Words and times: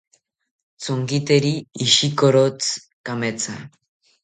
Tsonkiriteri 0.81 1.53
ishikorotsi 1.85 2.73
kametha 3.05 3.53